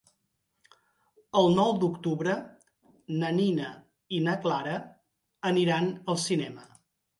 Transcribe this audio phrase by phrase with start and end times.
[1.41, 2.33] El nou d'octubre
[3.25, 3.69] na Nina
[4.19, 4.75] i na Clara
[5.53, 6.69] aniran al cinema.